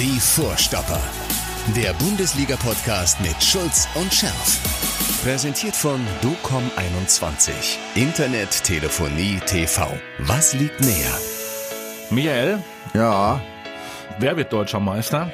[0.00, 0.98] Die Vorstopper.
[1.76, 4.58] Der Bundesliga-Podcast mit Schulz und Scherf.
[5.22, 7.50] Präsentiert von DOCOM21.
[7.96, 9.86] Internet, Telefonie, TV.
[10.20, 11.18] Was liegt näher?
[12.08, 12.62] Michael,
[12.94, 13.42] Ja.
[14.18, 15.30] wer wird deutscher Meister?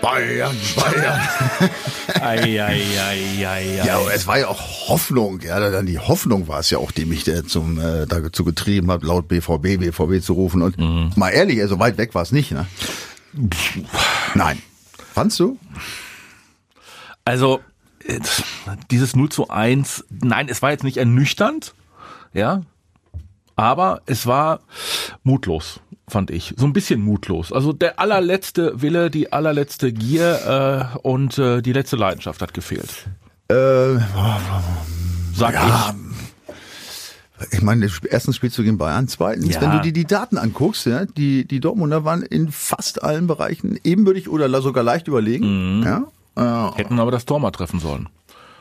[0.00, 1.20] Bayern, Bayern.
[2.20, 3.82] Eieieiei.
[3.84, 5.40] Ja, aber es war ja auch Hoffnung.
[5.40, 8.92] Ja, dann die Hoffnung war es ja auch, die mich da zum äh, dazu getrieben
[8.92, 10.62] hat, laut BVB, BVB zu rufen.
[10.62, 12.52] Und mal ehrlich, also weit weg war es nicht.
[12.52, 12.66] Ne?
[14.34, 14.62] Nein.
[15.12, 15.58] Fandst du?
[17.24, 17.60] Also,
[18.04, 18.20] äh,
[18.90, 21.74] dieses 0 zu 1, nein, es war jetzt nicht ernüchternd,
[22.32, 22.62] ja,
[23.56, 24.60] aber es war
[25.22, 26.54] mutlos, fand ich.
[26.56, 27.52] So ein bisschen mutlos.
[27.52, 33.08] Also der allerletzte Wille, die allerletzte Gier äh, und äh, die letzte Leidenschaft hat gefehlt.
[33.48, 33.98] Äh,
[35.34, 36.09] Sag ja, ich
[37.62, 39.60] meine, erstens spielst du gegen Bayern, zweitens, Ja.
[39.62, 43.78] wenn du dir die Daten anguckst, ja, die, die Dortmunder waren in fast allen Bereichen
[43.84, 45.82] ebenbürtig oder sogar leicht überlegen.
[45.84, 46.78] Ja, ich.
[46.78, 48.08] Hätten aber das Tor mal treffen sollen.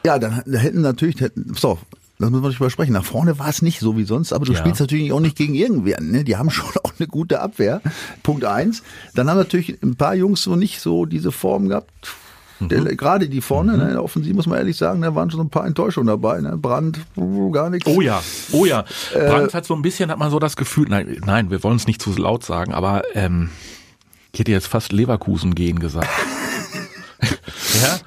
[0.05, 1.79] Ja, dann da hätten natürlich, hätten, auf,
[2.19, 2.93] das müssen wir nicht übersprechen.
[2.93, 4.59] Nach vorne war es nicht so wie sonst, aber du Ja.
[4.59, 6.11] spielst natürlich auch nicht gegen irgendwen.
[6.11, 6.23] Ne?
[6.23, 7.81] Die haben schon auch eine gute Abwehr.
[8.23, 8.83] Punkt eins.
[9.15, 11.91] Dann haben natürlich ein paar Jungs so nicht so diese Form gehabt.
[12.59, 15.39] Der, gerade die vorne, ne, in der Offensiv muss man ehrlich sagen, da waren schon
[15.39, 16.41] ein paar Enttäuschungen dabei.
[16.41, 16.57] Ne?
[16.57, 16.99] Brand,
[17.51, 17.89] gar nichts.
[17.89, 18.21] Oh ja,
[18.51, 18.85] oh ja.
[19.13, 21.87] Brandt hat so ein bisschen, hat man so das Gefühl, nein, nein, wir wollen es
[21.87, 23.49] nicht zu laut sagen, aber ähm,
[24.33, 26.09] ich hätte jetzt fast Leverkusen gehen gesagt.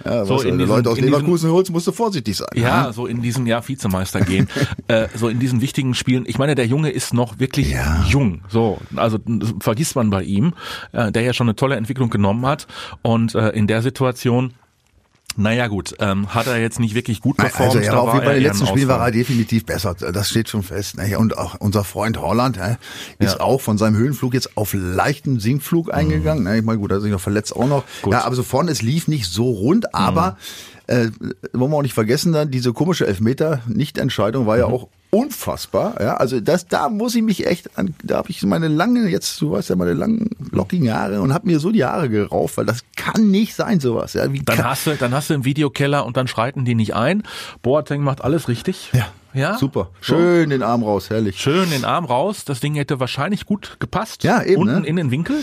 [0.05, 2.49] Ja, Ja, so du diesen- Leute aus in diesen- Leverkusen holst, musst du vorsichtig sein.
[2.55, 2.93] Ja, ne?
[2.93, 4.49] so in diesen ja Vizemeister gehen,
[4.89, 6.25] äh, so in diesen wichtigen Spielen.
[6.27, 8.05] Ich meine, der Junge ist noch wirklich Ja.
[8.09, 8.43] jung.
[8.49, 10.55] So, also das vergisst man bei ihm,
[10.93, 12.67] äh, der ja schon eine tolle Entwicklung genommen hat
[13.03, 14.53] und äh, in der Situation.
[15.37, 17.75] Naja gut, ähm, hat er jetzt nicht wirklich gut performt.
[17.77, 19.65] Also ja, da auf jeden war Fall er im eher letzten Spiel war er definitiv
[19.65, 19.95] besser.
[19.95, 20.97] Das steht schon fest.
[20.99, 21.19] Ne?
[21.19, 22.79] Und auch unser Freund Holland ne,
[23.19, 23.41] ist Ja.
[23.41, 26.45] auch von seinem Höhenflug jetzt auf leichten Sinkflug eingegangen.
[26.45, 26.59] Ne?
[26.59, 27.85] Ich meine, gut, er ist sich noch verletzt auch noch.
[28.03, 28.13] Gut.
[28.13, 30.37] Ja, aber so vorne, es lief nicht so rund, aber
[30.87, 31.09] äh,
[31.53, 36.01] wollen wir auch nicht vergessen, dann diese komische Elfmeter-Nichtentscheidung war ja auch unfassbar.
[36.01, 39.41] Ja, also das, da muss ich mich echt an, da habe ich meine lange, jetzt,
[39.41, 42.65] du weißt ja, meine langen, lockigen Haare und habe mir so die Haare gerauft, weil
[42.67, 44.15] das kann nicht sein, sowas.
[44.15, 47.23] Ja, Dann hast du, dann hast du im Videokeller und dann schreiten die nicht ein.
[47.63, 48.91] Boateng macht alles richtig.
[48.93, 49.59] ja, Ja.
[49.59, 49.91] super.
[50.01, 50.15] So.
[50.17, 51.41] Schön den Arm raus, herrlich.
[51.41, 52.45] Schön den Arm raus.
[52.45, 54.25] Das Ding hätte wahrscheinlich gut gepasst.
[54.25, 54.87] Ja, eben, Unten ne?
[54.87, 55.37] in den Winkel.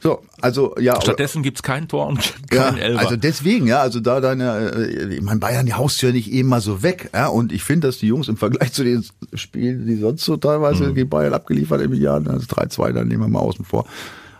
[0.00, 3.00] So, also ja, Stattdessen gibt's kein Tor und ja, kein Elfer.
[3.00, 6.48] also deswegen, ja, also da deine, äh, ich meine, Bayern, die haust ja nicht eben
[6.48, 9.04] mal so weg, ja, und ich finde, dass die Jungs im Vergleich zu den
[9.34, 10.94] Spielen, die sonst so teilweise Mhm.
[10.94, 13.86] gegen Bayern abgeliefert im Jahr, das 3-2, dann nehmen wir mal außen vor.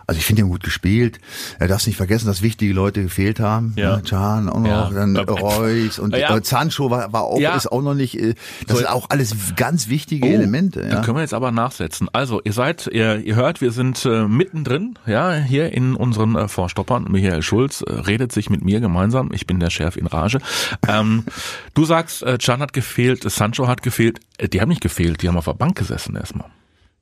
[0.09, 1.19] Also ich finde, haben gut gespielt.
[1.59, 3.73] Er darf nicht vergessen, dass wichtige Leute gefehlt haben.
[3.77, 3.97] Ja.
[3.97, 4.89] Ne, Can auch noch, Ja.
[4.89, 6.43] dann Reus und ja.
[6.43, 7.55] Sancho war, war auch, Ja.
[7.55, 8.33] ist auch noch nicht, äh,
[8.65, 8.75] das So.
[8.77, 10.81] sind auch alles ganz wichtige Oh, Elemente.
[10.81, 11.01] Ja.
[11.01, 12.07] können wir jetzt aber nachsetzen.
[12.11, 16.47] Also, ihr seid, ihr, ihr hört, wir sind äh, mittendrin, ja, hier in unseren äh,
[16.47, 17.05] Vorstoppern.
[17.09, 19.29] Michael Schulz äh, redet sich mit mir gemeinsam.
[19.31, 20.39] Ich bin der Chef in Rage.
[20.87, 21.23] Ähm,
[21.75, 24.19] du sagst, äh, Can hat gefehlt, Sancho hat gefehlt.
[24.39, 26.47] Äh, die haben nicht gefehlt, die haben auf der Bank gesessen erstmal.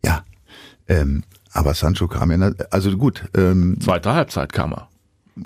[0.03, 0.23] ja.
[0.89, 4.89] Ähm, aber Sancho kam ja, also gut, ähm, Zweite Halbzeit kam er.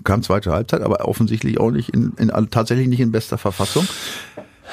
[0.03, 3.85] kam zweite Halbzeit, aber offensichtlich auch nicht in, in tatsächlich nicht in bester Verfassung.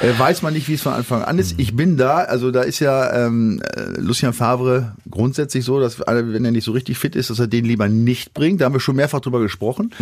[0.00, 1.59] Äh, weiß man nicht, wie es von Anfang an ist.
[1.59, 6.44] Ich bin da, also da ist ja ähm, äh, Lucien Favre grundsätzlich so, dass wenn
[6.44, 8.61] er nicht so richtig fit ist, dass er den lieber nicht bringt.
[8.61, 9.93] Da haben wir schon mehrfach drüber gesprochen.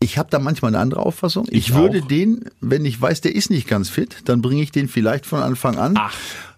[0.00, 1.46] Ich habe da manchmal eine andere Auffassung.
[1.48, 2.08] Ich, Ich würde auch.
[2.08, 5.40] den, wenn ich weiß, der ist nicht ganz fit, dann bringe ich den vielleicht von
[5.40, 5.94] Anfang an.
[5.96, 6.12] Ach.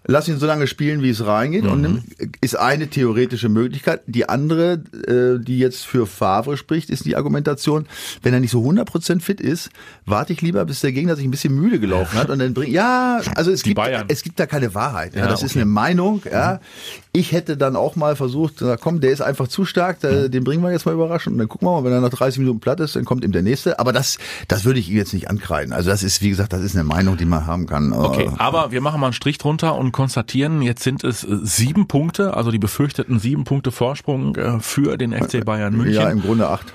[0.07, 1.65] Lass ihn so lange spielen, wie es reingeht.
[1.65, 2.03] Und nimm,
[2.41, 4.01] ist eine theoretische Möglichkeit.
[4.07, 4.73] Die andere,
[5.07, 7.87] äh, die jetzt für Favre spricht, ist die Argumentation,
[8.21, 9.69] wenn er nicht so 100% fit ist,
[10.05, 12.71] warte ich lieber, bis der Gegner sich ein bisschen müde gelaufen hat und dann bringt,
[12.71, 14.05] ja, also es Die gibt, Bayern.
[14.07, 15.13] es gibt da keine Wahrheit.
[15.15, 15.61] Ja, Ja, das ist okay.
[15.61, 16.59] eine Meinung, ja.
[17.11, 20.43] Ich hätte dann auch mal versucht, na komm, der ist einfach zu stark, da, den
[20.43, 22.59] bringen wir jetzt mal überraschen und dann gucken wir mal, wenn er nach 30 Minuten
[22.59, 23.79] platt ist, dann kommt ihm der nächste.
[23.79, 24.17] Aber das,
[24.49, 25.73] das würde ich ihm jetzt nicht ankreiden.
[25.73, 27.93] Also das ist, wie gesagt, das ist eine Meinung, die man haben kann.
[27.93, 31.37] Okay, Äh, aber wir machen mal einen Strich drunter und konstatieren, jetzt sind es äh,
[31.41, 35.93] sieben Punkte, also die befürchteten sieben Punkte Vorsprung äh, für den FC Bayern München.
[35.95, 36.73] Ja, im Grunde acht.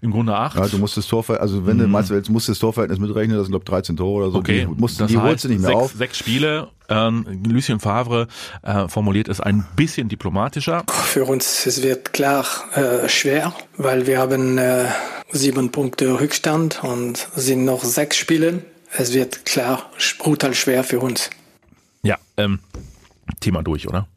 [0.00, 0.56] Im Grunde acht.
[0.56, 3.36] Ja, du musst das Torverhältnis, also wenn du meinst, jetzt musst du das Torverhältnis mitrechnen,
[3.36, 4.38] das sind glaube 13 Tore oder so.
[4.38, 5.92] Okay, die, musst, das die heißt, holst du nicht mehr sechs, auf.
[5.92, 6.68] sechs Spiele.
[6.88, 8.26] Ähm, Lucien Favre
[8.62, 10.84] äh, formuliert es ein bisschen diplomatischer.
[10.88, 14.86] Für uns es wird klar äh, schwer, weil wir haben äh,
[15.30, 18.64] sieben Punkte Rückstand und sind noch sechs Spiele.
[18.96, 21.28] Es wird klar brutal schwer für uns.
[22.04, 22.58] Ja, ähm,
[23.40, 24.08] Thema durch, oder?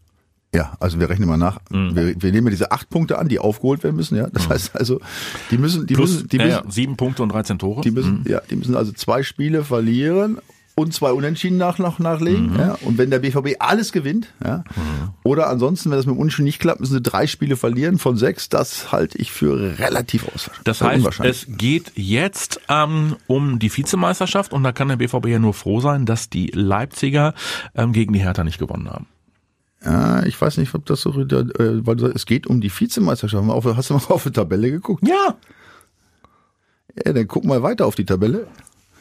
[0.54, 1.60] Ja, also wir rechnen mal nach.
[1.70, 1.96] Mhm.
[1.96, 4.16] Wir, wir nehmen diese acht Punkte an, die aufgeholt werden müssen.
[4.16, 5.02] Ja, das heißt also,
[5.52, 7.82] die müssen, die Plus müssen, die müssen, ja, sieben Punkte und 13 Tore.
[7.82, 10.40] die müssen, ja, die müssen also zwei Spiele verlieren
[10.76, 12.52] und zwei Unentschieden nach, nach, nachlegen.
[12.52, 12.60] Mhm.
[12.60, 12.78] Ja.
[12.82, 14.64] Und wenn der BVB alles gewinnt, ja,
[15.24, 18.18] oder ansonsten, wenn das mit dem Unentschieden nicht klappt, müssen sie drei Spiele verlieren von
[18.18, 18.50] sechs.
[18.50, 20.52] Das halte ich für relativ aus.
[20.66, 25.40] Das heißt, es geht jetzt ähm, um die Vizemeisterschaft und da kann der BVB ja
[25.40, 27.34] nur froh sein, dass die Leipziger
[27.74, 29.08] ähm, gegen die Hertha nicht gewonnen haben.
[29.84, 32.72] Ja, ich weiß nicht, ob das so, äh, weil du sagst, es geht um die
[32.72, 33.46] Vizemeisterschaft.
[33.48, 35.08] Hast du mal auf die Tabelle geguckt?
[35.08, 35.36] Ja.
[37.06, 38.48] Ja, dann guck mal weiter auf die Tabelle.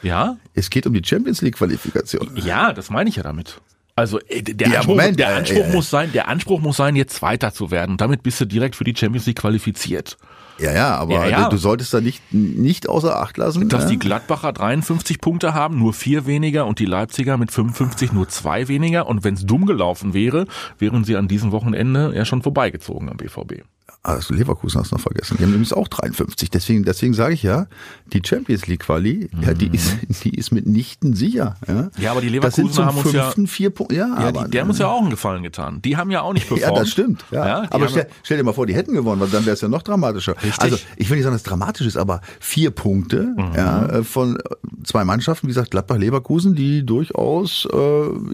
[0.05, 0.37] Ja?
[0.55, 2.31] Es geht um die Champions League Qualifikation.
[2.37, 3.61] Ja, das meine ich ja damit.
[3.97, 6.77] Also äh, der Ja, Anspruch, Moment, der äh, Anspruch äh, muss sein, der Anspruch muss
[6.77, 7.97] sein, jetzt Zweiter zu werden.
[7.97, 10.17] Damit bist du direkt für die Champions League qualifiziert.
[10.59, 11.49] Ja, ja, aber Ja, ja.
[11.49, 13.69] du solltest da nicht, nicht außer Acht lassen.
[13.69, 13.91] Dass ja?
[13.91, 18.69] die Gladbacher 53 Punkte haben, nur vier weniger und die Leipziger mit 55 nur zwei
[18.69, 19.07] weniger.
[19.07, 20.47] Und wenn es dumm gelaufen wäre,
[20.79, 23.65] wären sie an diesem Wochenende ja schon vorbeigezogen am BVB.
[24.07, 25.39] Also Leverkusen hast du noch vergessen.
[25.39, 26.51] Die haben übrigens auch 53.
[26.51, 27.67] Deswegen, deswegen sage ich ja,
[28.13, 31.57] die Champions League Quali, ja, die ist, die ist mitnichten sicher.
[31.67, 31.91] Ja, Mhm.
[31.99, 33.95] Ja, aber die das sind haben uns ja- fünften vier Punkte.
[33.97, 35.81] Ja, Ja, aber, die, der haben uns ja auch einen Gefallen getan.
[35.83, 36.79] Die haben ja auch nicht Ja, performt.
[36.81, 37.25] das stimmt.
[37.31, 37.47] Ja.
[37.47, 39.63] Ja, die aber stell, stell dir mal vor, die hätten gewonnen, weil dann wäre es
[39.63, 40.35] ja noch dramatischer.
[40.43, 40.61] Richtig.
[40.61, 43.53] Also ich will nicht sagen, dass es dramatisch ist, aber vier Punkte Mhm.
[43.57, 44.41] ja, äh, von äh,
[44.85, 47.77] zwei Mannschaften, wie gesagt, Gladbach, Leverkusen, die durchaus äh,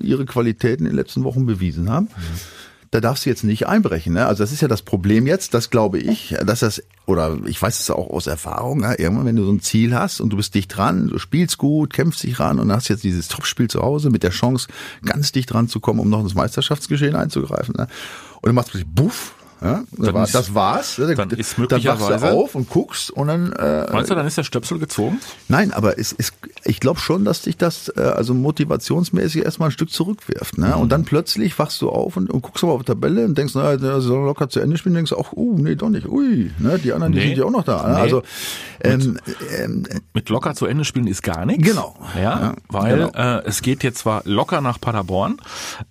[0.02, 2.08] ihre Qualitäten in den letzten Wochen bewiesen haben.
[2.92, 4.14] Da darfst du jetzt nicht einbrechen.
[4.14, 4.26] Ne?
[4.26, 7.78] Also das ist ja das Problem jetzt, das glaube ich, dass das, oder ich weiß
[7.78, 10.56] es auch aus Erfahrung, ja, irgendwann, wenn du so ein Ziel hast und du bist
[10.56, 14.10] dicht dran, du spielst gut, kämpfst dich ran und hast jetzt dieses Topspiel zu Hause
[14.10, 14.66] mit der Chance,
[15.04, 17.74] ganz dicht dran zu kommen, um noch ins Meisterschaftsgeschehen einzugreifen.
[17.78, 17.86] Ne?
[18.40, 20.96] Und dann machst du plötzlich buff, ja, Dann war, ist- das war's.
[20.96, 24.14] Ja, dann ist dann wachst möglicherweise- du auf und guckst und dann äh, Meinst du,
[24.14, 25.20] dann ist der Stöpsel gezogen?
[25.48, 26.32] Nein, aber es ist,
[26.64, 30.58] ich glaube schon, dass dich das äh, also motivationsmäßig erstmal ein Stück zurückwirft.
[30.58, 30.76] Ne?
[30.76, 33.52] Und dann plötzlich wachst du auf und, und guckst mal auf die Tabelle und denkst,
[33.56, 36.78] na, der soll locker zu Ende spielen, denkst auch, uh, nee, doch nicht, ui, ne?
[36.78, 37.26] die anderen, die Nee.
[37.28, 37.86] sind ja auch noch da.
[37.88, 37.94] Ne?
[37.94, 38.00] Nee.
[38.00, 38.22] Also
[38.82, 39.18] ähm,
[39.58, 41.62] ähm, Mit locker zu Ende spielen ist gar nichts.
[41.66, 41.98] Genau.
[42.16, 43.10] Ja, Ja, weil genau.
[43.38, 45.36] äh, es geht jetzt zwar locker nach Paderborn,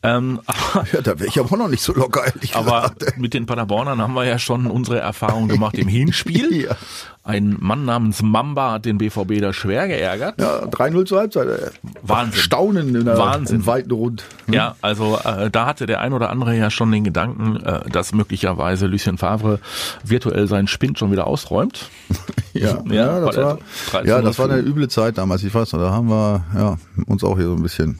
[0.04, 3.18] ähm, aber, ja, da wäre ich aber noch nicht so locker, ehrlich aber gesagt.
[3.20, 6.40] mit den Paderbornern haben wir ja schon unsere Erfahrung gemacht im Hinspiel.
[6.70, 6.76] Ja.
[7.24, 10.40] Ein Mann namens Mamba hat den BVB da schwer geärgert.
[10.40, 11.48] Ja, 3-0 zur Halbzeit.
[11.48, 11.70] Äh,
[12.02, 12.40] Wahnsinn.
[12.40, 13.58] Staunen in der Wahnsinn.
[13.58, 14.24] im weiten Rund.
[14.52, 18.14] Ja, also äh, da hatte der ein oder andere ja schon den Gedanken, äh, dass
[18.14, 19.60] möglicherweise Lucien Favre
[20.04, 21.90] virtuell seinen Spind schon wieder ausräumt.
[22.52, 23.60] Ja, Ja, ja, das war,
[23.92, 25.44] 13 ja, das war eine üble Zeit damals.
[25.44, 28.00] Ich weiß noch, da haben wir ja, uns auch hier so ein bisschen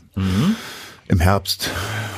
[1.10, 1.70] im Herbst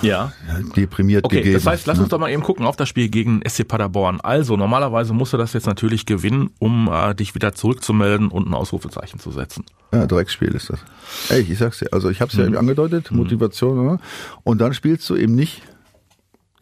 [0.02, 0.34] Ja.
[0.76, 1.54] deprimiert Okay, gegeben.
[1.56, 2.04] das heißt, lass ne?
[2.04, 4.20] uns doch mal eben gucken auf das Spiel gegen SC Paderborn.
[4.22, 8.54] Also, normalerweise musst du das jetzt natürlich gewinnen, um äh, dich wieder zurückzumelden und ein
[8.54, 9.64] Ausrufezeichen zu setzen.
[9.94, 10.80] Ja, Drecksspiel ist das.
[11.30, 14.00] Ey, ich sag's dir, also ich habe es ja eben angedeutet, Motivation, ne?
[14.44, 15.62] und dann spielst du eben nicht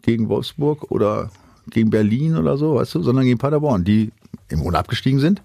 [0.02, 1.30] gegen Wolfsburg oder
[1.68, 4.12] gegen Berlin oder so, weißt du, sondern gegen Paderborn, die
[4.48, 5.42] im Grunde abgestiegen sind,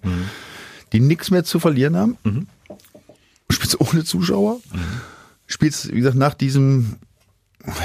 [0.93, 2.17] die nichts mehr zu verlieren haben.
[3.51, 4.59] Spielst ohne Zuschauer.
[5.47, 6.95] Spielst, wie gesagt, nach diesem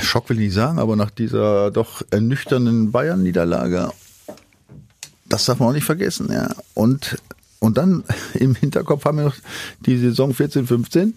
[0.02, 3.90] Schock will ich nicht sagen, aber nach dieser doch ernüchternden Bayern-Niederlage,
[5.28, 6.50] das darf man auch nicht vergessen, ja.
[6.74, 7.16] Und,
[7.60, 8.04] und dann
[8.34, 9.36] im Hinterkopf haben wir noch
[9.86, 11.14] die Saison 14, 15.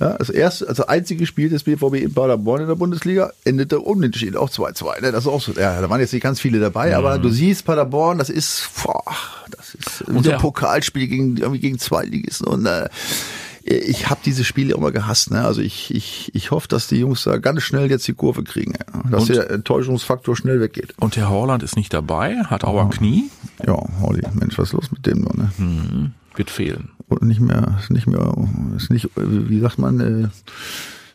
[0.00, 4.36] Ja, das erste, also einzige Spiel des BVB in Paderborn in der Bundesliga endete unentschieden,
[4.36, 5.02] auch 2-2.
[5.02, 5.12] Ne?
[5.12, 7.64] Das ist auch so, ja, da waren jetzt nicht ganz viele dabei, aber du siehst
[7.64, 9.02] Paderborn, das ist, boah,
[9.50, 12.88] das ist wie so ein Pokalspiel gegen, irgendwie gegen Zweitligisten und, äh,
[13.70, 15.30] ich habe diese Spiele immer gehasst.
[15.30, 15.44] Ne?
[15.44, 18.74] Also ich, ich, ich hoffe, dass die Jungs da ganz schnell jetzt die Kurve kriegen.
[19.10, 20.94] Dass Und- der Enttäuschungsfaktor schnell weggeht.
[20.98, 23.30] Und der Holland ist nicht dabei, hat Auer Knie,
[23.66, 25.20] Ja, Holly, Mensch, was ist los mit dem?
[25.22, 25.50] noch, Ne?
[25.58, 26.12] Hm.
[26.36, 26.90] wird fehlen.
[27.08, 28.34] Und nicht mehr, ist nicht mehr,
[28.76, 30.28] ist nicht, wie sagt man, äh,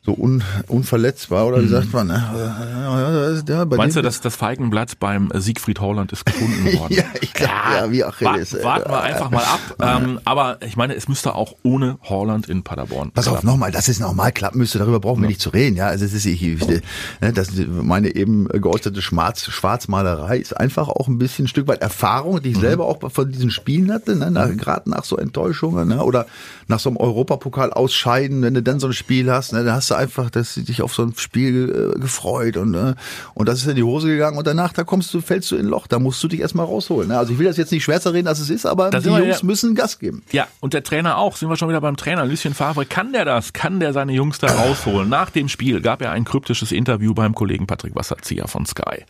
[0.05, 2.07] so un, unverletzbar oder wie sagt man?
[2.07, 2.13] Ne?
[2.33, 3.77] Ja, ja, ja, ja, Mhm.
[3.77, 6.93] Meinst du, dass das Feigenblatt beim äh, Siegfried Holland ist gefunden worden?
[6.93, 8.63] Ja, ich glaub, ja, wie Achilles, wa-.
[8.63, 9.59] Warten wir einfach mal ab.
[9.79, 13.11] Ähm, aber ich meine, es müsste auch ohne Holland in Paderborn.
[13.11, 15.77] Pass auf, nochmal, dass es normal klappen müsste, darüber brauchen wir nicht zu reden.
[15.77, 21.07] Ja, also es ist, ich, ne, das, meine eben geäußerte Schwarz, Schwarzmalerei ist einfach auch
[21.07, 24.31] ein bisschen ein Stück weit Erfahrung, die ich selber auch von diesen Spielen hatte, ne,
[24.31, 26.25] nach, gerade nach so Enttäuschungen, ne, oder
[26.67, 29.89] nach so einem Europapokal ausscheiden, wenn du dann so ein Spiel hast, ne, dann hast
[29.89, 32.95] du einfach, dass du dich auf so ein Spiel äh, gefreut und ne,
[33.33, 35.67] und das ist in die Hose gegangen und danach da kommst du, fällst du in
[35.67, 37.09] ein Loch, da musst du dich erstmal rausholen.
[37.09, 37.17] Ne?
[37.17, 39.41] Also ich will das jetzt nicht schwärzer reden, als es ist, aber Da die Jungs
[39.41, 40.23] ja- müssen Gas geben.
[40.31, 41.37] Ja, und der Trainer auch.
[41.37, 42.25] Sind wir schon wieder beim Trainer.
[42.25, 43.53] Lucien Favre, kann der das?
[43.53, 45.09] Kann der seine Jungs da rausholen?
[45.09, 49.03] Nach dem Spiel gab er ein kryptisches Interview beim Kollegen Patrick Wasserzieher von Sky.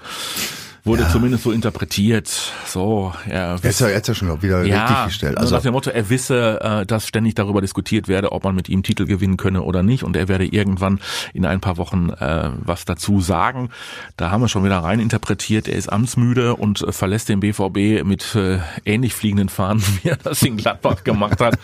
[0.86, 2.28] Wurde zumindest so interpretiert.
[2.66, 5.38] So, er Jetzt, ja, jetzt ja schon wieder ja, richtig gestellt.
[5.38, 8.54] Also Also nach dem Motto, er wisse, äh, dass ständig darüber diskutiert werde, ob man
[8.54, 11.00] mit ihm Titel gewinnen könne oder nicht, und er werde irgendwann
[11.34, 13.70] in ein paar Wochen äh, was dazu sagen.
[14.18, 15.70] Da haben wir schon wieder rein interpretiert.
[15.70, 20.18] Er ist amtsmüde und äh, verlässt den BVB mit äh, ähnlich fliegenden Fahnen, wie er
[20.18, 21.58] das in Gladbach gemacht hat.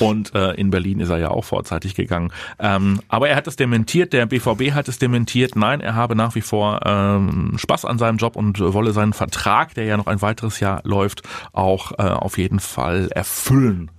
[0.00, 2.32] Und äh, in Berlin ist er ja auch vorzeitig gegangen.
[2.58, 4.12] Ähm, aber er hat es dementiert.
[4.12, 5.54] Der BVB hat es dementiert.
[5.54, 9.74] Nein, er habe nach wie vor ähm, Spaß an seinem Job und wolle seinen Vertrag,
[9.74, 11.22] der ja noch ein weiteres Jahr läuft,
[11.52, 13.90] auch äh, auf jeden Fall erfüllen.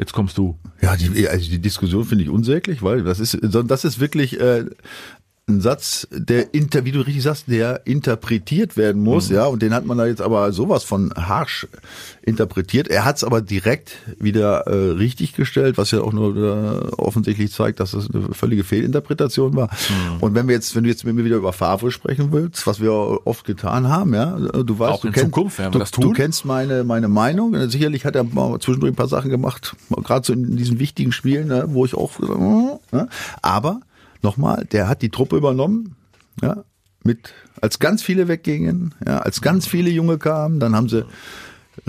[0.00, 0.58] Jetzt kommst du.
[0.80, 4.64] Ja, die, also die Diskussion finde ich unsäglich, weil das ist, das ist wirklich äh,
[5.50, 9.74] ein Satz, der inter, wie du richtig sagst, der interpretiert werden muss, ja, und den
[9.74, 11.66] hat man da jetzt aber sowas von harsch
[12.22, 12.88] interpretiert.
[12.88, 17.52] Er hat es aber direkt wieder äh, richtig gestellt, was ja auch nur äh, offensichtlich
[17.52, 19.70] zeigt, dass das eine völlige Fehlinterpretation war.
[20.20, 22.80] Und wenn wir jetzt, wenn du jetzt mit mir wieder über Favre sprechen willst, was
[22.80, 22.92] wir
[23.26, 25.90] oft getan haben, ja, du weißt, Auch du in kennst, Zukunft werden wir du, das
[25.90, 26.14] du tun.
[26.14, 27.68] kennst meine meine Meinung.
[27.70, 31.48] Sicherlich hat er mal zwischendurch ein paar Sachen gemacht, gerade so in diesen wichtigen Spielen,
[31.48, 33.08] ne, wo ich auch, äh, ne?
[33.42, 33.80] aber
[34.22, 35.96] nochmal, der hat die Truppe übernommen,
[36.42, 36.64] ja,
[37.04, 41.06] mit als ganz viele weggingen, ja, als ganz viele Junge kamen, dann haben sie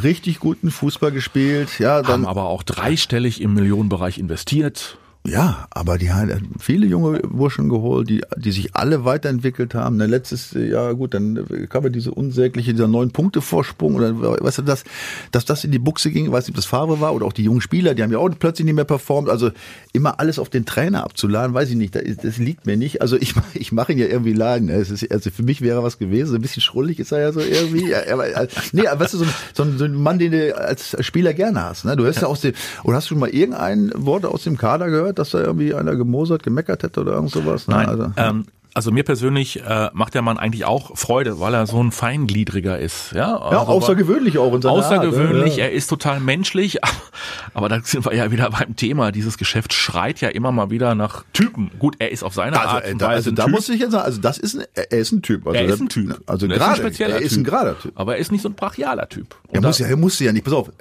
[0.01, 4.97] richtig guten Fußball gespielt, ja, dann Haben aber auch dreistellig im Millionenbereich investiert.
[5.23, 9.99] Ja, aber die haben viele junge Burschen geholt, die, die sich alle weiterentwickelt haben.
[9.99, 14.59] Dann letztes Jahr, gut, dann kam ja diese unsägliche, dieser neun Punkte Vorsprung oder weißt
[14.59, 14.83] du, dass,
[15.31, 17.43] dass das in die Buchse ging, weiß nicht, ob das Farbe war oder auch die
[17.43, 19.29] jungen Spieler, die haben ja auch plötzlich nicht mehr performt.
[19.29, 19.51] Also
[19.93, 23.03] immer alles auf den Trainer abzuladen, weiß ich nicht, das, das liegt mir nicht.
[23.03, 24.69] Also ich, ich mache ihn ja irgendwie laden.
[24.69, 27.41] Es ist, also für mich wäre was gewesen, ein bisschen schrullig ist er ja so
[27.41, 27.93] irgendwie.
[27.93, 28.25] Aber,
[28.71, 31.35] nee, aber weißt du, so ein, so ein, so ein Mann, den du als Spieler
[31.35, 31.85] gerne hast.
[31.85, 31.95] Ne?
[31.95, 34.89] Du hörst ja, aus dem, oder hast du schon mal irgendein Wort aus dem Kader
[34.89, 37.68] gehört, dass da irgendwie einer gemosert, gemeckert hätte oder irgend sowas?
[37.68, 37.75] Ne?
[37.75, 41.68] Nein, Also, ähm, also mir persönlich äh, macht der Mann eigentlich auch Freude, weil er
[41.68, 43.12] so ein Feingliedriger ist.
[43.12, 45.63] Ja, ja, also, außergewöhnlich auch in seiner Außergewöhnlich, Art, ne?
[45.63, 46.80] er ist total menschlich,
[47.53, 49.12] aber da sind wir ja wieder beim Thema.
[49.12, 51.70] Dieses Geschäft schreit ja immer mal wieder nach Typen.
[51.80, 53.53] Gut, er ist auf seine Also, Art und da, Weise also ein da Typ.
[53.56, 55.46] muss ich jetzt sagen, also das ist ein, er ist ein Typ.
[55.48, 56.22] Also er ist ein Typ.
[56.25, 57.91] Also Er ist gerade, ein spezieller er ist ein gerader Typ.
[57.96, 59.36] Aber er ist nicht so ein brachialer Typ.
[59.51, 60.46] Er muss ja, er musste ja nicht.
[60.46, 60.72] Pass auf.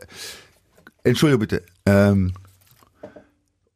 [1.03, 1.63] Entschuldigung bitte.
[1.87, 2.35] Ähm,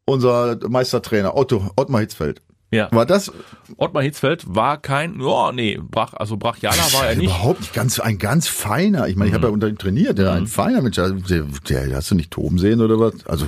[0.06, 2.42] unser Meistertrainer Otto Ottmar Hitzfeld.
[2.70, 2.88] ja.
[2.92, 3.32] War das
[3.76, 7.24] Ottmar Hitzfeld war kein, ja, nee, brach, also brachialer war er nicht.
[7.26, 9.08] überhaupt nicht ganz ein ganz feiner?
[9.08, 10.18] Ich meine, ich habe ja unter ihm trainiert.
[10.18, 10.98] Ja, ein feiner Mensch.
[10.98, 13.24] Also, Der, der, hast du nicht toben sehen oder was?
[13.26, 13.46] Also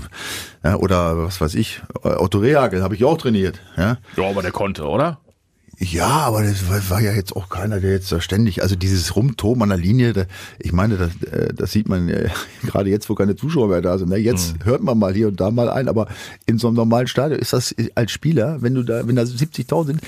[0.64, 1.82] ja, oder was weiß ich.
[2.02, 3.60] Otto Rehagel habe ich auch trainiert.
[3.76, 3.98] Ja.
[4.16, 5.18] Ja, aber der konnte, oder?
[5.78, 9.14] Ja, aber das war, war ja jetzt auch keiner, der jetzt da ständig, also dieses
[9.14, 10.24] Rumtoben an der Linie, da,
[10.58, 12.30] ich meine, das, äh, das sieht man äh,
[12.66, 14.08] gerade jetzt, wo keine Zuschauer mehr da sind.
[14.08, 14.16] Ne?
[14.16, 16.08] Jetzt hört man mal hier und da mal ein, aber
[16.46, 19.86] in so einem normalen Stadion ist das als Spieler, wenn du da, wenn da 70.000
[19.86, 20.00] sind,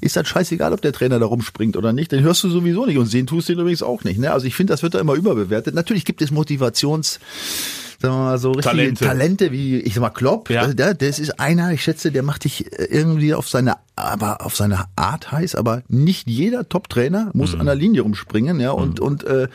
[0.00, 2.12] ist das scheißegal, ob der Trainer da rumspringt oder nicht.
[2.12, 4.18] Den hörst du sowieso nicht und sehen tust du ihn übrigens auch nicht.
[4.18, 4.32] Ne?
[4.32, 5.74] Also ich finde, das wird da immer überbewertet.
[5.74, 7.20] Natürlich gibt es Motivations
[8.00, 9.04] sagen wir mal so richtige Talente.
[9.04, 10.62] Talente, wie ich sag mal Klopp, Ja.
[10.62, 14.46] also der, das ist einer, ich schätze, der macht dich äh, irgendwie auf seine aber
[14.46, 17.60] auf seine Art heiß, aber nicht jeder Top-Trainer muss Mhm.
[17.60, 19.48] an der Linie rumspringen, ja, und und äh,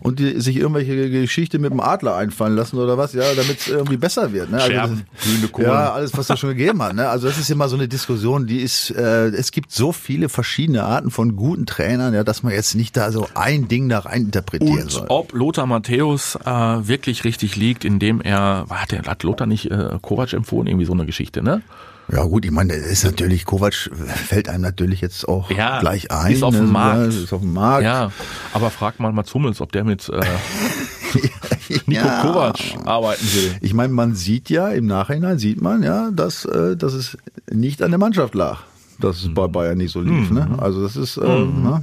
[0.00, 3.68] und die, sich irgendwelche Geschichte mit dem Adler einfallen lassen oder was, ja, damit es
[3.68, 4.58] irgendwie besser wird, ne?
[4.60, 5.68] Scherben, das- glühende Kohlen.
[5.68, 7.08] ja, alles, was da schon gegeben hat, ne?
[7.08, 10.82] Also das ist immer so eine Diskussion, die ist, äh, es gibt so viele verschiedene
[10.82, 14.22] Arten von guten Trainern, ja, dass man jetzt nicht da so ein Ding da rein
[14.22, 15.06] interpretieren Und soll.
[15.10, 19.98] ob Lothar Matthäus äh, wirklich richtig liegt, indem er, hat, der, hat Lothar nicht äh,
[20.00, 21.62] Kovac empfohlen, irgendwie so eine Geschichte, ne?
[22.10, 26.10] Ja gut, ich meine, das ist natürlich, Kovac fällt einem natürlich jetzt auch Ja, gleich
[26.10, 26.32] ein.
[26.32, 26.72] ist auf dem ne?
[26.72, 27.12] Markt.
[27.12, 27.84] Ja, Ist auf dem Markt.
[27.84, 28.10] Ja,
[28.52, 30.20] aber frag mal Mats Hummels, ob der mit äh,
[31.86, 32.22] Nico Ja.
[32.22, 33.54] Kovac arbeiten will.
[33.60, 37.16] Ich meine, man sieht ja, im Nachhinein sieht man ja, dass, äh, dass es
[37.50, 38.58] nicht an der Mannschaft lag.
[38.98, 40.30] Dass es bei Bayern nicht so lief.
[40.30, 40.36] Mhm.
[40.36, 40.48] Ne?
[40.60, 41.82] Also das ist, äh, ne?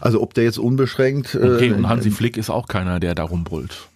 [0.00, 1.34] also ob der jetzt unbeschränkt.
[1.34, 3.88] Äh, Okay, und Hansi Flick ist auch keiner, der da rumbrüllt.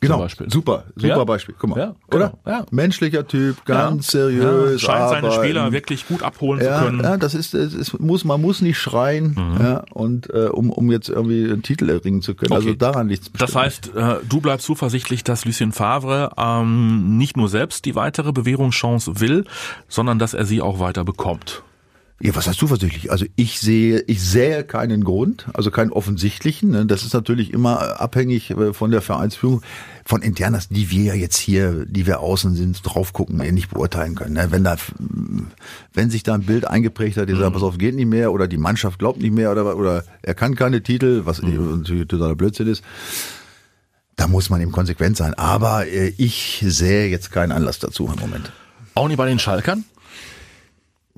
[0.00, 0.48] Genau, Beispiel.
[0.50, 1.24] super, super Ja.
[1.24, 1.54] Beispiel.
[1.58, 2.28] Guck mal, Ja, oder?
[2.28, 2.64] genau, ja.
[2.70, 4.80] Menschlicher Typ, ganz seriös.
[4.80, 5.32] scheint seine.
[5.32, 7.00] Spieler wirklich gut abholen zu können.
[7.02, 9.56] ja, das ist, es muss, man muss nicht schreien, Mhm.
[9.60, 12.52] ja, und äh, um, um jetzt irgendwie einen Titel erringen zu können.
[12.52, 12.78] Also Okay.
[12.78, 17.84] daran liegt Das heißt, äh, du bleibst zuversichtlich, dass Lucien Favre ähm, nicht nur selbst
[17.84, 19.44] die weitere Bewährungschance will,
[19.88, 21.62] sondern dass er sie auch weiter bekommt.
[22.20, 23.12] Ja, was heißt zuversichtlich?
[23.12, 26.70] Also ich sehe, ich sehe keinen Grund, also keinen offensichtlichen.
[26.70, 26.84] Ne?
[26.84, 29.62] Das ist natürlich immer abhängig äh, von der Vereinsführung,
[30.04, 33.70] von Internas, die wir ja jetzt hier, die wir außen sind, drauf gucken, eh nicht
[33.70, 34.34] beurteilen können.
[34.34, 34.48] Ne?
[34.50, 34.76] Wenn da,
[35.94, 38.48] wenn sich da ein Bild eingeprägt hat, die sagt, pass auf, geht nicht mehr, oder
[38.48, 42.66] die Mannschaft glaubt nicht mehr, oder, oder er kann keine Titel, was natürlich totaler Blödsinn
[42.66, 42.82] ist.
[44.16, 45.34] Da muss man eben konsequent sein.
[45.34, 48.50] Aber äh, ich sehe jetzt keinen Anlass dazu im Moment.
[48.96, 49.84] Auch nicht bei den Schalkern?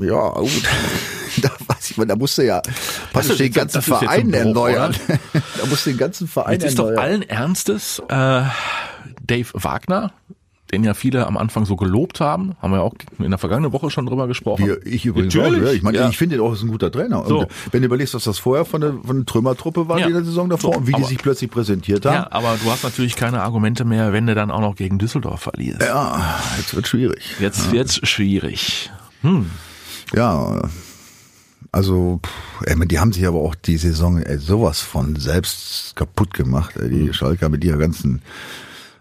[0.00, 0.62] Ja, gut.
[1.42, 2.60] da weiß ich da musste ja
[3.12, 4.94] praktisch den ganzen jetzt Verein erneuern.
[5.32, 7.04] da musste den ganzen Verein Jetzt ist doch erneuern.
[7.04, 8.42] allen Ernstes äh,
[9.22, 10.12] Dave Wagner,
[10.72, 13.90] den ja viele am Anfang so gelobt haben, haben wir auch in der vergangenen Woche
[13.90, 14.66] schon drüber gesprochen.
[14.66, 15.72] Wir, ich übrigens Natürlich, auch, ja.
[15.72, 16.08] Ich meine, ja.
[16.08, 17.24] ich finde ihn auch ist ein guter Trainer.
[17.26, 17.46] So.
[17.72, 20.06] Wenn du überlegst, was das vorher von der, von der Trümmertruppe war, Ja.
[20.06, 22.14] die in der Saison davor, So, und wie die aber- sich plötzlich präsentiert haben.
[22.14, 25.40] Ja, aber du hast natürlich keine Argumente mehr, wenn du dann auch noch gegen Düsseldorf
[25.40, 25.82] verlierst.
[25.82, 27.34] Ja, jetzt wird schwierig.
[27.40, 28.90] Jetzt wird's schwierig.
[30.14, 30.62] Ja,
[31.72, 32.20] also,
[32.64, 36.74] ey, die haben sich aber auch die Saison ey, sowas von selbst kaputt gemacht.
[36.76, 37.06] Ey, Mhm.
[37.06, 38.22] die Schalker mit ihrer ganzen,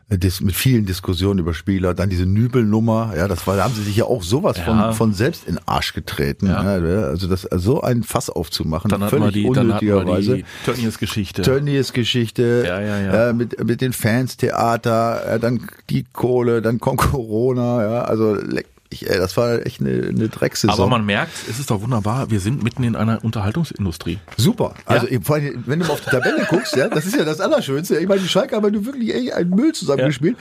[0.10, 3.82] äh, mit vielen Diskussionen über Spieler, dann diese Nübelnummer, ja, das war, da haben sie
[3.82, 4.66] sich ja auch sowas Ja.
[4.66, 6.46] von, von selbst in Arsch getreten.
[6.46, 6.78] Ja.
[6.78, 7.02] Ja.
[7.08, 10.44] also das, so ein Fass aufzumachen, Dann völlig die, unnötigerweise.
[10.64, 11.42] Tönnies Geschichte.
[11.42, 13.30] Tönnies Geschichte, Ja, ja, ja.
[13.30, 18.36] Äh, mit, mit den Fans, Theater, äh, dann die Kohle, dann kommt Corona, ja, also
[18.36, 20.74] leck mich, ey, das war echt eine, eine Drecksaison.
[20.80, 24.20] Aber man merkt, es ist doch wunderbar, wir sind mitten in einer Unterhaltungsindustrie.
[24.38, 24.74] Super.
[24.86, 25.18] Also Ja.
[25.20, 27.40] ich- vor allem, wenn du mal auf die Tabelle guckst, ja, das ist ja das
[27.40, 27.98] Allerschönste.
[28.00, 30.38] Ich meine, die Schalke haben ja wirklich ey, einen Müll zusammengespielt.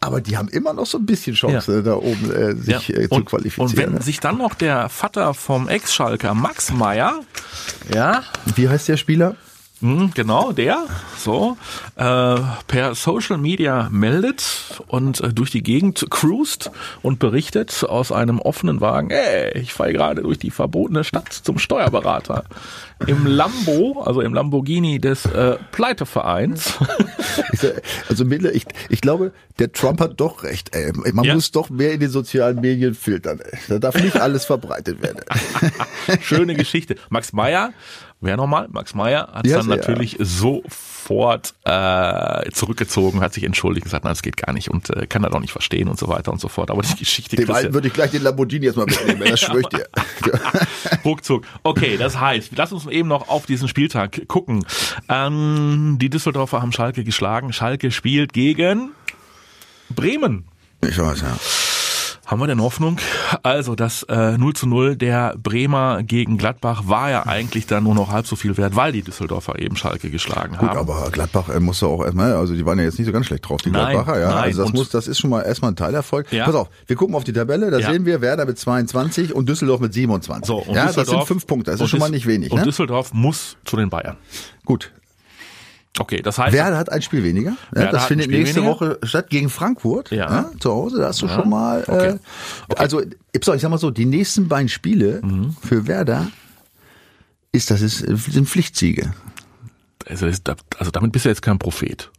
[0.00, 1.80] Aber die haben immer noch so ein bisschen Chance, Ja.
[1.82, 3.68] da oben äh, sich äh, zu und, qualifizieren.
[3.70, 4.02] und wenn ne?
[4.02, 7.20] sich dann noch der Vater vom Ex-Schalker, Max Meyer,
[7.94, 8.24] ja,
[8.56, 9.36] Wie heißt der Spieler?
[9.82, 10.84] Hm, genau, der,
[11.18, 11.56] so,
[11.96, 12.36] äh,
[12.68, 16.70] per Social Media meldet und äh, durch die Gegend cruist
[17.02, 21.58] und berichtet aus einem offenen Wagen, ey, ich fahre gerade durch die verbotene Stadt zum
[21.58, 22.44] Steuerberater.
[23.06, 26.78] Im Lambo, also im Lamborghini des äh, Pleitevereins.
[27.52, 30.74] Sag, Also Miller, ich, ich glaube, der Trump hat doch recht.
[30.74, 30.92] Ey.
[31.12, 31.34] Man Ja.
[31.34, 33.40] muss doch mehr in den sozialen Medien filtern.
[33.40, 33.58] Ey.
[33.68, 35.18] Da darf nicht alles verbreitet werden.
[36.22, 36.94] Schöne Geschichte.
[37.10, 37.72] Max Meyer,
[38.22, 38.68] wer nochmal?
[38.70, 44.22] Max Meyer hat Ja, dann natürlich sofort äh, zurückgezogen, hat sich entschuldigt, gesagt, nein, das
[44.22, 46.48] geht gar nicht und äh, kann das auch nicht verstehen und so weiter und so
[46.48, 46.70] fort.
[46.70, 49.68] Aber die Geschichte Dem Alten würde ich gleich den Lamborghini erstmal mitnehmen, das schwöre ich
[49.68, 49.86] dir.
[51.04, 51.44] ruckzuck.
[51.62, 54.64] Okay, das heißt, lass uns eben noch auf diesen Spieltag gucken.
[55.08, 57.52] Ähm, die Düsseldorfer haben Schalke geschlagen.
[57.52, 58.90] Schalke spielt gegen
[59.90, 60.44] Bremen.
[60.84, 61.36] Ich weiß, ja.
[62.32, 62.96] Haben wir denn Hoffnung?
[63.42, 67.94] Also das äh, 0 zu 0 der Bremer gegen Gladbach war ja eigentlich dann nur
[67.94, 70.78] noch halb so viel wert, weil die Düsseldorfer eben Schalke geschlagen Gut, haben.
[70.78, 73.46] aber Gladbach äh, musste auch erstmal, also die waren ja jetzt nicht so ganz schlecht
[73.46, 74.28] drauf, die Nein, Gladbacher, ja.
[74.30, 76.32] nein, also das muss, das ist schon mal erstmal ein Teilerfolg.
[76.32, 76.46] Ja.
[76.46, 77.92] Pass auf, wir gucken auf die Tabelle, da Ja.
[77.92, 80.46] sehen wir Werder mit 22 und Düsseldorf mit 27.
[80.46, 82.50] so, und ja, das sind fünf Punkte, das ist schon mal nicht wenig.
[82.50, 82.64] Und Ne?
[82.64, 84.16] Düsseldorf muss zu den Bayern.
[84.64, 84.90] Gut,
[85.98, 87.54] Okay, das heißt, Werder hat ein Spiel weniger.
[87.76, 88.72] Ja, das findet nächste weniger.
[88.72, 90.10] Woche statt gegen Frankfurt.
[90.10, 90.50] Ja.
[90.58, 91.34] zu Hause, da hast du Ja.
[91.34, 91.82] schon mal.
[91.86, 92.14] Okay.
[92.70, 95.54] Äh, Also, ich sag mal so, die nächsten beiden Spiele Mhm.
[95.62, 96.28] für Werder
[97.52, 99.12] ist das ist, sind Pflichtsiege.
[100.08, 102.10] also, ist, also damit bist du jetzt kein Prophet.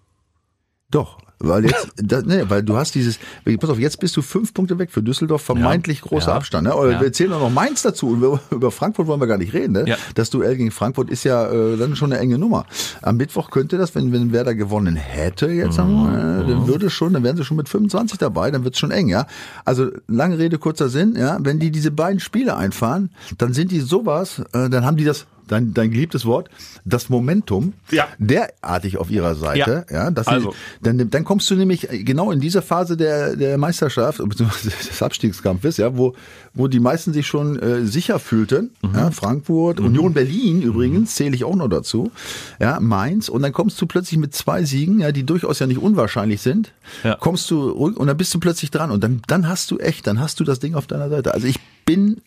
[0.91, 3.19] Doch, weil jetzt, das, nee, weil du hast dieses,
[3.59, 6.67] pass auf, jetzt bist du fünf Punkte weg für Düsseldorf, vermeintlich Ja, großer ja, Abstand.
[6.67, 6.73] Ne?
[6.73, 7.01] Ja.
[7.01, 9.73] wir zählen auch noch Mainz dazu und wir, über Frankfurt wollen wir gar nicht reden.
[9.73, 9.85] Ne?
[9.87, 9.97] Ja.
[10.15, 12.65] Das Duell gegen Frankfurt ist ja äh, dann schon eine enge Nummer.
[13.01, 16.05] Am Mittwoch könnte das, wenn, wenn Werder gewonnen hätte, jetzt Mhm.
[16.07, 19.07] äh, dann würde schon, dann wären sie schon mit 25 dabei, dann wird's schon eng,
[19.09, 19.25] ja.
[19.65, 23.79] Also lange Rede, kurzer Sinn, ja, wenn die diese beiden Spiele einfahren, dann sind die
[23.79, 26.49] sowas, äh, dann haben die das, dein, dein geliebtes Wort,
[26.85, 28.07] das Momentum Ja.
[28.19, 30.53] derartig auf ihrer Seite, ja, dass sie, Also.
[30.81, 35.77] dann, dann kommst du nämlich genau in dieser Phase der, der Meisterschaft, beziehungsweise des Abstiegskampfes,
[35.77, 36.13] ja, wo,
[36.53, 38.71] wo die meisten sich schon äh, sicher fühlten.
[38.81, 38.95] Mhm.
[38.95, 42.11] Ja, Frankfurt, Union Berlin übrigens, zähle ich auch noch dazu.
[42.59, 43.29] Ja, Mainz.
[43.29, 46.71] Und dann kommst du plötzlich mit zwei Siegen, ja, die durchaus ja nicht unwahrscheinlich sind,
[47.03, 47.15] Ja.
[47.15, 48.91] kommst du und dann bist du plötzlich dran.
[48.91, 51.33] Und dann, dann hast du echt, dann hast du das Ding auf deiner Seite.
[51.33, 52.21] Also ich bin,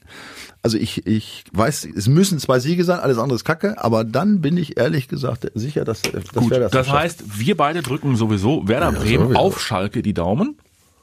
[0.63, 4.41] also ich, ich weiß, es müssen zwei Siege sein, alles andere ist Kacke, aber dann
[4.41, 8.67] bin ich ehrlich gesagt sicher, dass, dass Gut, das das heißt, wir beide drücken sowieso
[8.69, 9.41] Werder Ja, Bremen sowieso.
[9.41, 10.57] auf Schalke die Daumen.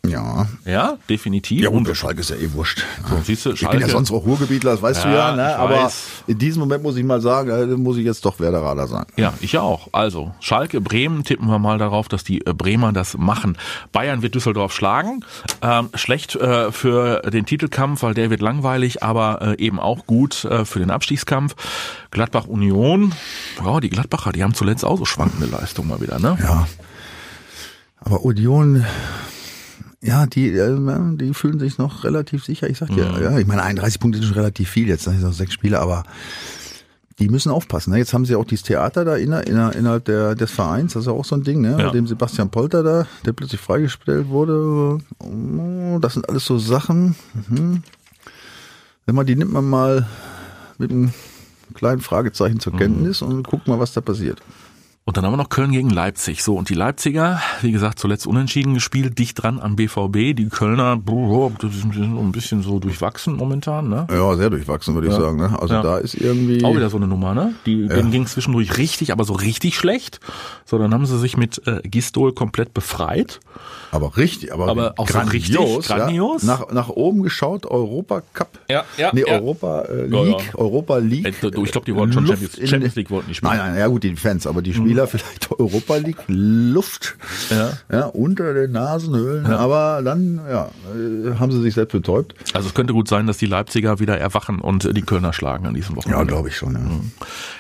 [0.06, 0.48] Ja.
[0.66, 1.62] Ja, definitiv.
[1.62, 2.84] Ja, Und der Schalke ist ja eh wurscht.
[3.10, 5.36] So, siehst du, ich bin ja Schalke- sonst auch Ruhrgebietler, das weißt du Ja, ja,
[5.36, 5.56] ne?
[5.56, 6.06] aber weiß.
[6.28, 9.08] in diesem Moment muss ich mal sagen, äh, muss ich jetzt doch Werderader sagen.
[9.16, 9.88] Ja, ich ja auch.
[9.94, 13.58] Also, Schalke, Bremen tippen wir mal darauf, dass die äh, Bremer das machen.
[13.94, 15.24] Bayern wird Düsseldorf schlagen.
[15.62, 20.44] Ähm, schlecht äh, für den Titelkampf, weil der wird langweilig, aber äh, eben auch gut
[20.44, 21.56] äh, für den Abstiegskampf.
[22.12, 23.14] Gladbach Union,
[23.64, 26.38] ja, die Gladbacher, die haben zuletzt auch so schwankende Leistung mal wieder, ne?
[26.42, 26.68] Ja.
[28.02, 28.86] Aber Union,
[30.04, 30.78] ja, die, äh,
[31.18, 32.70] die fühlen sich noch relativ sicher.
[32.70, 33.24] Ich sag dir, Mhm.
[33.24, 35.80] ja, ich meine, 31 Punkte sind schon relativ viel jetzt, das sind noch sechs Spiele,
[35.80, 36.04] aber
[37.20, 37.92] die müssen aufpassen.
[37.92, 38.00] Ne?
[38.00, 41.08] Jetzt haben sie auch dieses Theater da inner, inner, innerhalb der, des Vereins, das ist
[41.08, 41.76] ja auch so ein Ding, ne?
[41.78, 41.86] Ja.
[41.86, 44.98] Mit dem Sebastian Polter da, der plötzlich freigestellt wurde.
[45.20, 47.16] Oh, Das sind alles so Sachen.
[47.50, 47.84] Mhm.
[49.06, 50.08] Wenn man die nimmt man mal
[50.80, 51.14] mit einem
[51.76, 54.42] kleinen Fragezeichen zur Kenntnis und guckt mal, was da passiert.
[55.06, 56.44] Und dann haben wir noch Köln gegen Leipzig.
[56.44, 60.34] So, und die Leipziger, wie gesagt, zuletzt unentschieden gespielt, dicht dran am BVB.
[60.34, 60.98] Die Kölner,
[61.60, 64.08] das sind ein bisschen so durchwachsen momentan, ne?
[64.10, 65.20] Ja, sehr durchwachsen, würde ich Ja.
[65.20, 65.36] sagen.
[65.38, 65.58] Ne?
[65.60, 65.82] Also Ja.
[65.82, 66.64] da ist irgendwie.
[66.64, 67.54] Auch wieder so eine Nummer, ne?
[67.66, 70.22] Die, Denen ging zwischendurch richtig, aber so richtig schlecht.
[70.64, 73.42] So, dann haben sie sich mit äh, Gistol komplett befreit.
[73.92, 75.80] Aber richtig, aber, Aber auch so richtig ja.
[75.98, 76.44] grandios.
[76.44, 78.58] Nach, nach oben geschaut, Europa Cup.
[78.70, 79.34] Ja, ja, Nee, ja.
[79.34, 80.56] Europa äh, Ja, League, ja.
[80.60, 81.26] Europa League.
[81.26, 81.30] Äh,
[81.62, 83.52] ich glaub, die wollten schon Champions- Champions League wollten die spielen.
[83.52, 83.58] Mhm.
[83.60, 87.16] Nein, nein, ja gut, die Fans, aber die Spieler vielleicht Europa League, Luft.
[87.50, 87.74] Ja.
[87.92, 89.46] Ja, unter den Nasenhöhlen.
[89.48, 92.36] Aber dann, ja, äh, haben sie sich selbst betäubt.
[92.54, 95.66] Also es könnte gut sein, dass die Leipziger wieder erwachen und äh, die Kölner schlagen
[95.66, 96.20] an diesem Wochenende.
[96.20, 96.74] Ja, glaube ich schon.
[96.74, 96.80] Ja.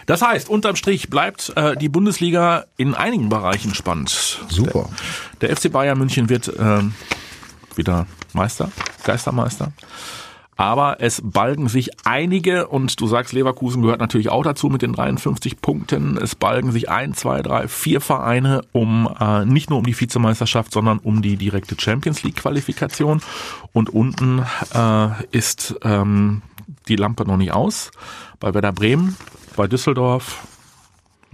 [0.05, 4.39] Das heißt, unterm Strich bleibt äh, die Bundesliga in einigen Bereichen spannend.
[4.49, 4.89] Super.
[5.41, 6.93] Der FC Bayern München wird ähm,
[7.75, 8.71] wieder Meister,
[9.03, 9.71] Geistermeister.
[10.55, 14.93] Aber es balgen sich einige, und du sagst, Leverkusen gehört natürlich auch dazu mit den
[14.93, 16.17] 53 Punkten.
[16.17, 20.71] Es balgen sich ein, zwei, drei, vier Vereine um äh, nicht nur um die Vizemeisterschaft,
[20.71, 23.21] sondern um die direkte Champions League Qualifikation.
[23.71, 26.41] Und unten äh, ist ähm,
[26.87, 27.91] die Lampe noch nicht aus.
[28.39, 29.15] Bei Werder Bremen,
[29.55, 30.47] bei Düsseldorf.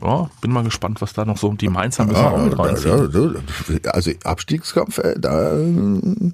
[0.02, 3.36] Ja, bin mal gespannt, was da noch so die Mainzer müssen auch mit reinziehen.
[3.86, 6.32] also Abstiegskampf, äh, da, äh,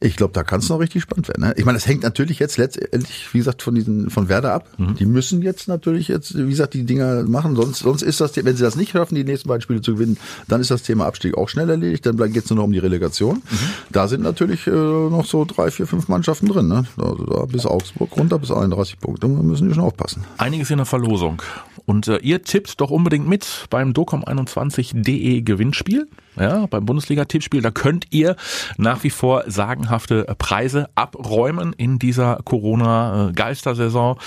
[0.00, 1.44] ich glaube, da kann es noch richtig spannend werden.
[1.44, 1.54] Ne?
[1.56, 4.68] Ich meine, es hängt natürlich jetzt letztendlich, wie gesagt, von diesen von Werder ab.
[4.78, 4.94] Mhm.
[4.94, 7.56] Die müssen jetzt natürlich jetzt, wie gesagt, die Dinger machen.
[7.56, 10.16] Sonst, sonst ist das, wenn sie das nicht schaffen, die nächsten beiden Spiele zu gewinnen,
[10.46, 12.06] dann ist das Thema Abstieg auch schnell erledigt.
[12.06, 13.36] Dann geht es nur noch um die Relegation.
[13.36, 13.58] Mhm.
[13.90, 16.68] Da sind natürlich äh, noch so drei, vier, fünf Mannschaften drin.
[16.68, 16.84] Ne?
[16.96, 19.28] Also da bis Augsburg runter bis 31 Punkte.
[19.28, 20.24] Da müssen die schon aufpassen.
[20.36, 21.42] Einiges in der Verlosung.
[21.86, 26.06] Und äh, ihr tippt doch unbedingt mit beim docom21.de Gewinnspiel.
[26.38, 27.62] Ja, beim Bundesliga-Tippspiel.
[27.62, 28.36] Da könnt ihr
[28.76, 34.18] nach wie vor sagenhafte Preise abräumen in dieser Corona-Geistersaison.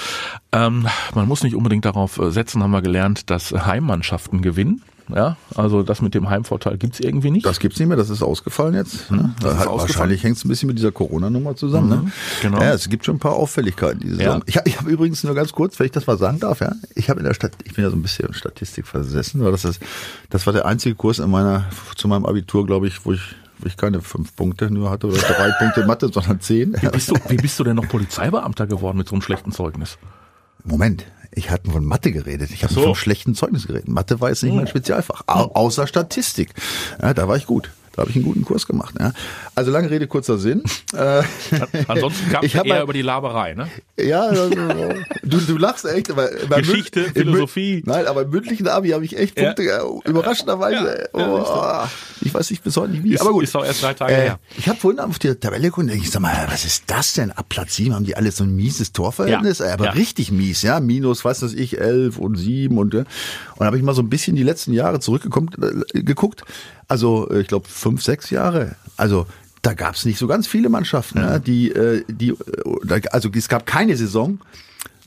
[0.51, 4.83] Ähm, man muss nicht unbedingt darauf äh, setzen, haben wir gelernt, dass Heimmannschaften gewinnen.
[5.15, 7.45] Ja, also das mit dem Heimvorteil gibt's irgendwie nicht.
[7.45, 9.11] Das gibt's nicht mehr, das ist ausgefallen jetzt.
[9.11, 9.33] Ne?
[9.41, 9.79] das ist Halt, ausgefallen.
[9.79, 11.89] wahrscheinlich hängt es ein bisschen mit dieser Corona-Nummer zusammen.
[11.89, 12.11] ne?
[12.41, 12.61] genau.
[12.61, 14.39] Ja, es gibt schon ein paar Auffälligkeiten diese Ja.
[14.45, 17.09] Ich, ich habe übrigens nur ganz kurz, wenn ich das mal sagen darf, ja, ich
[17.09, 19.65] habe in der Stadt, ich bin ja so ein bisschen in Statistik versessen, weil das
[19.65, 19.81] ist,
[20.29, 23.21] das war der einzige Kurs in meiner zu meinem Abitur, glaube ich, wo ich
[23.59, 26.75] wo ich keine fünf Punkte nur hatte oder drei Punkte Mathe, sondern zehn.
[26.81, 29.99] Wie bist, du, wie bist du denn noch Polizeibeamter geworden mit so einem schlechten Zeugnis?
[30.63, 32.51] Moment, ich hatte von Mathe geredet.
[32.51, 32.81] Ich habe so.
[32.81, 33.87] von schlechten Zeugnissen geredet.
[33.87, 36.53] Mathe war jetzt nicht mein Spezialfach, au außer Statistik.
[37.01, 37.71] Ja, da war ich gut.
[38.01, 38.95] Da habe ich einen guten Kurs gemacht.
[38.99, 39.13] Ja.
[39.53, 40.63] Also lange Rede, kurzer Sinn.
[40.93, 41.23] Äh,
[41.87, 43.69] Ansonsten kam Ich es eher mal- über die Laberei, ne?
[43.97, 44.49] ja, also,
[45.23, 46.11] du, du lachst echt.
[46.11, 47.81] Aber Geschichte, Philosophie.
[47.85, 49.45] Nein, aber im mündlichen Abi habe ich echt Ja.
[49.53, 51.07] Punkte, äh, überraschenderweise.
[51.13, 51.85] oh,
[52.19, 53.13] ich weiß nicht bis heute nicht wie.
[53.13, 53.43] Ist, aber gut.
[53.45, 54.39] ist auch erst drei Tage Äh, her.
[54.57, 57.31] ich habe vorhin auf die Tabelle geguckt, ich sag mal, was ist das denn?
[57.31, 59.91] Ab Platz 7 haben die alle so ein mieses Torverhältnis, Ja, aber ja.
[59.91, 63.05] richtig mies, ja, minus, was weiß ich, 11 und 7 und äh,
[63.55, 65.49] und habe ich mal so ein bisschen die letzten Jahre zurückgekommen
[65.93, 66.43] äh, geguckt.
[66.87, 68.75] Also, äh, ich glaube fünf, sechs Jahre.
[68.95, 69.27] Also
[69.61, 71.39] da gab es nicht so ganz viele Mannschaften, ja.
[71.39, 74.39] die äh, die äh, also es gab keine Saison,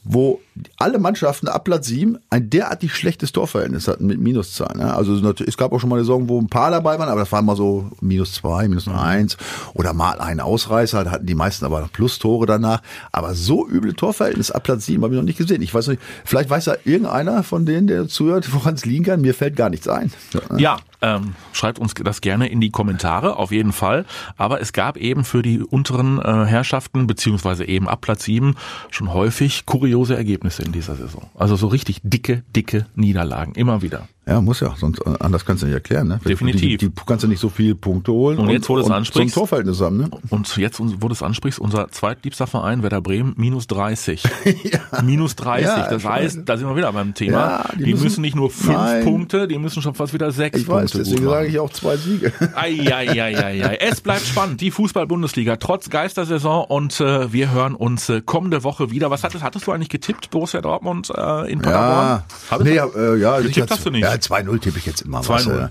[0.05, 0.41] wo
[0.77, 4.81] alle Mannschaften ab Platz 7 ein derartig schlechtes Torverhältnis hatten mit Minuszahlen.
[4.81, 4.95] Ja.
[4.95, 7.33] Also es gab auch schon mal eine Saison, wo ein paar dabei waren, aber das
[7.33, 9.37] waren mal so minus zwei, minus eins
[9.75, 12.83] oder mal ein Ausreißer, da hatten die meisten aber noch Plus-Tore danach.
[13.11, 15.63] Aber so üble Torverhältnis ab Platz 7 habe ich noch nicht gesehen.
[15.63, 19.21] Ich weiß nicht, vielleicht weiß ja irgendeiner von denen, der zuhört, woran es liegen kann.
[19.21, 20.13] Mir fällt gar nichts ein.
[20.57, 24.05] Ja, ähm, schreibt uns das gerne in die Kommentare, auf jeden Fall.
[24.37, 28.55] Aber es gab eben für die unteren äh, Herrschaften, beziehungsweise eben ab Platz 7,
[28.91, 31.31] schon häufig kuriose Ergebnisse in dieser Saison.
[31.35, 34.09] Also so richtig dicke, dicke Niederlagen, immer wieder.
[34.27, 36.09] Ja, muss ja, sonst äh, anders kannst du nicht erklären.
[36.09, 36.19] Ne?
[36.27, 36.79] Definitiv.
[36.81, 38.93] Die, die kannst du nicht so viele Punkte holen Und jetzt, wo du es so
[38.95, 39.99] ein ansprichst- Torverhältnis haben.
[39.99, 40.11] Ne?
[40.31, 44.23] Und jetzt, wo du es ansprichst, unser zweitliebster Verein, Werder Bremen, minus 30.
[45.03, 45.67] Minus 30.
[45.67, 47.33] Ja, das heißt, da sind wir wieder beim Thema.
[47.39, 49.05] Ja, die, die müssen, müssen- nicht nur fünf Nein.
[49.05, 51.35] Punkte, die müssen schon fast wieder sechs Ich weiß, Punkte deswegen gut machen.
[51.41, 52.33] sage ich auch zwei Siege.
[52.55, 53.77] Eieieiei.
[53.81, 58.91] Es bleibt spannend, die Fußball-Bundesliga, trotz Geistersaison und äh, wir hören uns äh, kommende Woche
[58.91, 59.11] wieder.
[59.11, 61.63] Was hattest, hattest du eigentlich getippt, Borussia Dortmund äh, in Paderborn?
[61.63, 64.05] Ja, Hab ich- nee, ja, äh, ja, Getippt hast du nicht?
[64.15, 65.21] Ja, 2-0 tippe ich jetzt immer.
[65.21, 65.29] 2-0.
[65.29, 65.69] was, äh,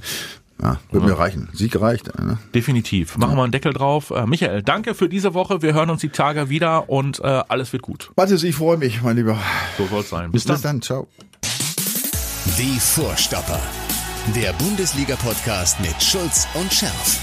[0.62, 1.50] Ja, wird mir reichen.
[1.54, 2.08] Sieg reicht.
[2.10, 2.38] äh, Ne?
[2.54, 3.18] Definitiv.
[3.18, 4.12] Machen wir einen Deckel drauf.
[4.12, 5.62] Äh, Michael, danke für diese Woche.
[5.62, 8.12] Wir hören uns die Tage wieder und äh, alles wird gut.
[8.16, 9.38] Matthias, ich freue mich, mein Lieber.
[9.78, 10.32] So soll's sein.
[10.32, 10.80] Bis Bis dann.
[10.80, 11.08] dann, ciao.
[12.58, 13.60] Die Vorstopper.
[14.36, 17.20] Der Bundesliga-Podcast mit Schulz und Scherf.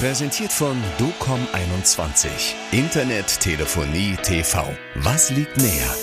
[0.00, 2.28] Präsentiert von DOCOM21.
[2.72, 4.64] Internet, Telefonie, TV.
[4.96, 5.94] Was liegt näher?